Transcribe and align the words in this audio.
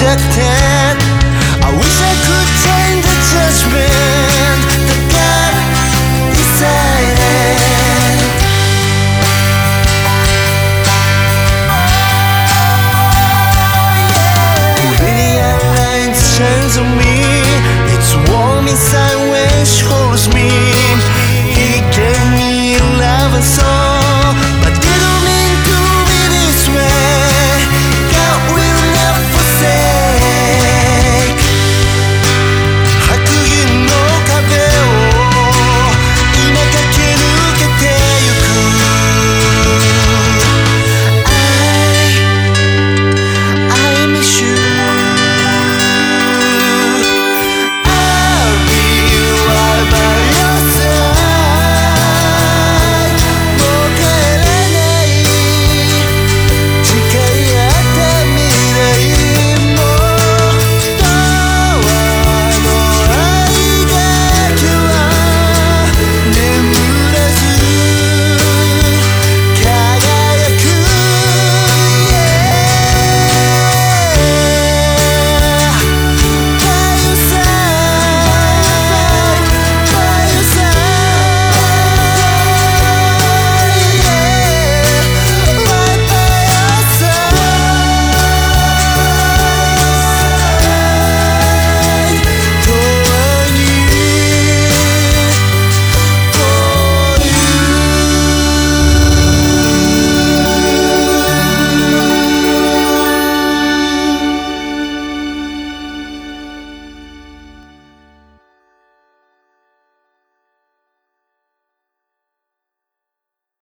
rejected 0.00 0.69